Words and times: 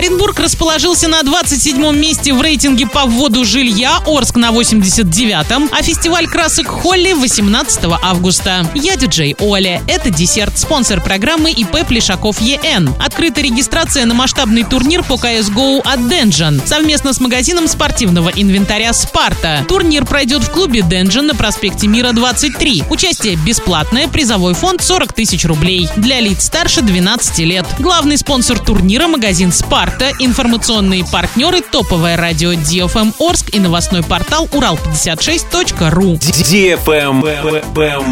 Оренбург 0.00 0.40
расположился 0.40 1.08
на 1.08 1.22
27 1.22 1.94
месте 1.94 2.32
в 2.32 2.40
рейтинге 2.40 2.86
по 2.86 3.04
вводу 3.04 3.44
жилья, 3.44 3.98
Орск 4.06 4.36
на 4.36 4.48
89-м, 4.48 5.68
а 5.70 5.82
фестиваль 5.82 6.26
красок 6.26 6.68
Холли 6.68 7.12
18 7.12 7.80
августа. 8.02 8.66
Я 8.74 8.96
диджей 8.96 9.36
Оля. 9.40 9.82
Это 9.86 10.08
десерт, 10.08 10.56
спонсор 10.58 11.02
программы 11.02 11.50
ИП 11.50 11.86
Плешаков 11.86 12.40
ЕН. 12.40 12.94
Открыта 12.98 13.42
регистрация 13.42 14.06
на 14.06 14.14
масштабный 14.14 14.64
турнир 14.64 15.02
по 15.02 15.16
CSGO 15.16 15.82
от 15.84 16.08
Денджан 16.08 16.62
совместно 16.64 17.12
с 17.12 17.20
магазином 17.20 17.68
спортивного 17.68 18.30
инвентаря 18.30 18.94
«Спарта». 18.94 19.66
Турнир 19.68 20.06
пройдет 20.06 20.42
в 20.42 20.50
клубе 20.50 20.80
Денджан 20.80 21.26
на 21.26 21.34
проспекте 21.34 21.88
Мира 21.88 22.12
23. 22.12 22.84
Участие 22.88 23.36
бесплатное, 23.36 24.08
призовой 24.08 24.54
фонд 24.54 24.80
40 24.80 25.12
тысяч 25.12 25.44
рублей. 25.44 25.90
Для 25.96 26.20
лиц 26.20 26.46
старше 26.46 26.80
12 26.80 27.40
лет. 27.40 27.66
Главный 27.78 28.16
спонсор 28.16 28.58
турнира– 28.58 29.06
магазин 29.08 29.52
«Спарта», 29.52 29.89
информационные 30.18 31.04
партнеры– 31.04 31.60
топовое 31.72 32.16
радио 32.16 32.52
DFM 32.52 33.14
Орск 33.18 33.54
и 33.54 33.58
новостной 33.58 34.02
портал 34.02 34.46
урал56.ру. 34.46 36.14
DFM 36.14 37.22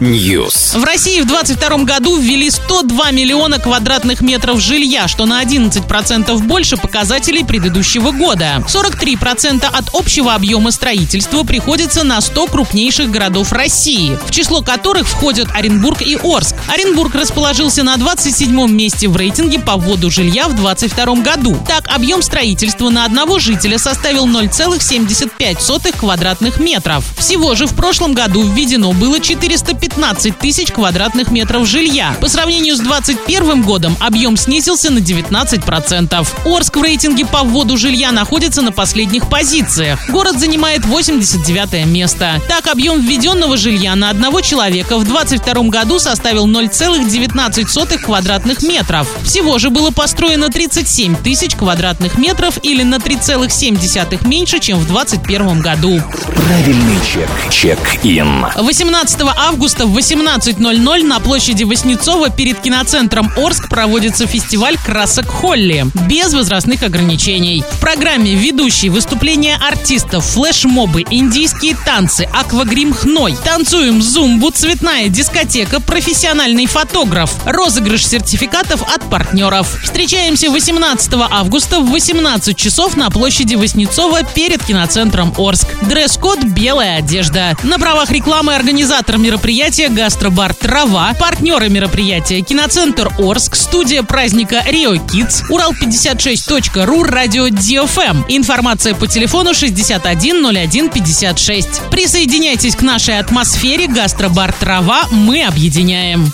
News. 0.00 0.78
В 0.78 0.84
России 0.84 1.20
в 1.20 1.26
2022 1.26 1.84
году 1.84 2.16
ввели 2.16 2.50
102 2.50 3.10
миллиона 3.10 3.58
квадратных 3.58 4.20
метров 4.20 4.60
жилья, 4.60 5.08
что 5.08 5.26
на 5.26 5.42
11% 5.42 6.38
больше 6.42 6.76
показателей 6.76 7.44
предыдущего 7.44 8.10
года. 8.10 8.64
43% 8.66 9.64
от 9.64 9.94
общего 9.94 10.34
объема 10.34 10.70
строительства 10.70 11.44
приходится 11.44 12.04
на 12.04 12.20
100 12.20 12.46
крупнейших 12.46 13.10
городов 13.10 13.52
России, 13.52 14.18
в 14.26 14.30
число 14.30 14.62
которых 14.62 15.06
входят 15.08 15.48
Оренбург 15.54 16.02
и 16.02 16.16
Орск. 16.16 16.56
Оренбург 16.68 17.14
расположился 17.14 17.82
на 17.82 17.96
27 17.96 18.70
месте 18.70 19.08
в 19.08 19.16
рейтинге 19.16 19.58
по 19.58 19.76
вводу 19.76 20.10
жилья 20.10 20.48
в 20.48 20.54
2022 20.54 21.14
году. 21.22 21.56
Так, 21.66 21.84
объем 21.88 22.22
строительства 22.22 22.90
на 22.90 23.04
одного 23.04 23.38
жителя 23.38 23.78
составил 23.78 24.26
0,75 24.26 25.96
квадратных 25.96 26.58
метров. 26.58 27.04
Всего 27.18 27.54
же 27.54 27.66
в 27.66 27.74
прошлом 27.74 28.14
году 28.14 28.42
введено 28.42 28.92
было 28.92 29.20
415 29.20 30.38
тысяч 30.38 30.72
квадратных 30.72 31.30
метров 31.30 31.66
жилья. 31.66 32.16
По 32.20 32.28
сравнению 32.28 32.76
с 32.76 32.80
2021 32.80 33.62
годом 33.62 33.96
объем 34.00 34.36
снизился 34.36 34.90
на 34.90 34.98
19%. 34.98 36.28
Орск 36.44 36.76
в 36.76 36.82
рейтинге 36.82 37.26
по 37.26 37.42
вводу 37.42 37.76
жилья 37.76 38.12
находится 38.12 38.62
на 38.62 38.72
последних 38.72 39.28
позициях. 39.28 40.08
Город 40.10 40.38
занимает 40.38 40.84
89 40.84 41.86
место. 41.86 42.40
Так, 42.48 42.66
объем 42.68 43.00
введенного 43.00 43.56
жилья 43.56 43.94
на 43.96 44.10
одного 44.10 44.40
человека 44.40 44.98
в 44.98 45.04
2022 45.04 45.68
году 45.68 45.98
составил 45.98 46.46
0,19 46.48 47.98
квадратных 47.98 48.62
метров. 48.62 49.08
Всего 49.24 49.58
же 49.58 49.70
было 49.70 49.90
построено 49.90 50.48
37 50.48 51.16
тысяч 51.16 51.39
квадратных 51.48 52.18
метров 52.18 52.58
или 52.62 52.82
на 52.82 52.96
3,7 52.96 54.26
меньше, 54.26 54.58
чем 54.60 54.78
в 54.78 54.86
2021 54.86 55.60
году. 55.60 56.02
Правильный 56.34 56.98
чек. 57.06 57.28
Чек-ин. 57.50 58.46
18 58.56 59.20
августа 59.36 59.86
в 59.86 59.96
18.00 59.96 61.04
на 61.04 61.20
площади 61.20 61.64
Воснецова 61.64 62.30
перед 62.30 62.60
киноцентром 62.60 63.32
Орск 63.36 63.68
проводится 63.68 64.26
фестиваль 64.26 64.76
красок 64.78 65.28
Холли 65.28 65.86
без 66.08 66.34
возрастных 66.34 66.82
ограничений. 66.82 67.64
В 67.70 67.80
программе 67.80 68.34
ведущие 68.34 68.90
выступления 68.90 69.56
артистов, 69.56 70.24
флешмобы, 70.24 71.04
индийские 71.08 71.76
танцы, 71.84 72.28
аквагрим 72.32 72.92
хной, 72.92 73.36
танцуем 73.44 74.02
зумбу, 74.02 74.50
цветная 74.50 75.08
дискотека, 75.08 75.80
профессиональный 75.80 76.66
фотограф, 76.66 77.32
розыгрыш 77.44 78.06
сертификатов 78.06 78.82
от 78.82 79.08
партнеров. 79.08 79.78
Встречаемся 79.82 80.50
18 80.50 81.12
августа 81.30 81.80
в 81.80 81.90
18 81.90 82.56
часов 82.56 82.96
на 82.96 83.10
площади 83.10 83.54
Воснецова 83.54 84.22
перед 84.22 84.64
киноцентром 84.64 85.34
Орск. 85.38 85.68
Дресс-код 85.82 86.42
«Белая 86.44 86.98
одежда». 86.98 87.56
На 87.62 87.78
правах 87.78 88.10
рекламы 88.10 88.54
организатор 88.54 89.18
мероприятия 89.18 89.88
«Гастробар 89.88 90.54
Трава», 90.54 91.12
партнеры 91.18 91.68
мероприятия 91.68 92.40
«Киноцентр 92.40 93.12
Орск», 93.18 93.56
студия 93.56 94.02
праздника 94.02 94.62
«Рио 94.66 94.94
Kids, 94.94 95.42
Урал56.ру, 95.50 97.02
радио 97.04 97.48
DFM. 97.48 98.24
Информация 98.28 98.94
по 98.94 99.06
телефону 99.06 99.54
610156. 99.54 101.90
Присоединяйтесь 101.90 102.76
к 102.76 102.82
нашей 102.82 103.18
атмосфере 103.18 103.86
«Гастробар 103.86 104.52
Трава». 104.52 105.04
Мы 105.10 105.44
объединяем. 105.44 106.32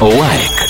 Лайк. 0.00 0.64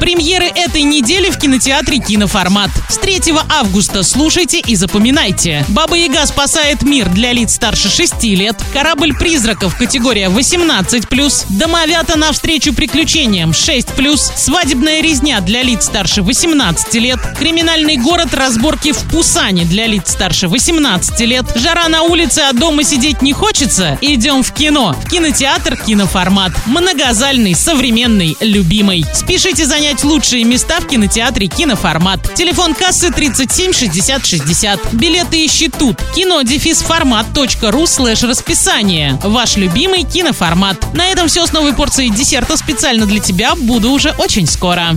Премьеры 0.00 0.46
этой 0.46 0.82
недели 0.82 1.30
в 1.30 1.38
кинотеатре 1.38 1.98
«Киноформат». 1.98 2.70
С 2.88 2.98
3 2.98 3.34
августа 3.48 4.02
слушайте 4.02 4.60
и 4.60 4.76
запоминайте. 4.76 5.64
«Баба 5.68 5.96
Яга 5.96 6.24
спасает 6.26 6.82
мир» 6.82 7.08
для 7.08 7.32
лиц 7.32 7.54
старше 7.54 7.88
6 7.88 8.22
лет. 8.24 8.56
«Корабль 8.72 9.12
призраков» 9.14 9.76
категория 9.76 10.28
18+. 10.28 11.46
«Домовята 11.48 12.16
навстречу 12.16 12.72
приключениям» 12.72 13.50
6+. 13.50 14.16
«Свадебная 14.36 15.02
резня» 15.02 15.40
для 15.40 15.62
лиц 15.62 15.86
старше 15.86 16.22
18 16.22 16.94
лет. 16.94 17.18
«Криминальный 17.38 17.96
город. 17.96 18.32
Разборки 18.32 18.92
в 18.92 19.02
Пусане» 19.10 19.64
для 19.64 19.86
лиц 19.86 20.12
старше 20.12 20.48
18 20.48 21.20
лет. 21.20 21.46
«Жара 21.56 21.88
на 21.88 22.02
улице, 22.02 22.40
а 22.48 22.52
дома 22.52 22.84
сидеть 22.84 23.20
не 23.20 23.32
хочется»? 23.32 23.98
Идем 24.00 24.42
в 24.42 24.52
кино. 24.52 24.94
В 25.04 25.10
кинотеатр 25.10 25.76
«Киноформат». 25.76 26.52
Многозальный, 26.66 27.54
современный, 27.54 28.36
любимый. 28.40 29.04
Спешите 29.12 29.66
занять 29.66 29.87
лучшие 30.04 30.44
места 30.44 30.80
в 30.80 30.86
кинотеатре 30.86 31.46
«Киноформат». 31.46 32.34
Телефон 32.34 32.74
кассы 32.74 33.10
37 33.10 33.72
60 33.72 34.26
60. 34.26 34.94
Билеты 34.94 35.44
ищи 35.44 35.68
тут. 35.68 35.96
Кино 36.14 36.42
формат.ру 36.82 37.86
слэш 37.86 38.22
расписание. 38.22 39.18
Ваш 39.22 39.56
любимый 39.56 40.04
киноформат. 40.04 40.94
На 40.94 41.06
этом 41.06 41.28
все 41.28 41.46
с 41.46 41.52
новой 41.52 41.72
порцией 41.72 42.10
десерта 42.10 42.56
специально 42.56 43.06
для 43.06 43.20
тебя. 43.20 43.54
Буду 43.54 43.90
уже 43.90 44.10
очень 44.18 44.46
скоро. 44.46 44.96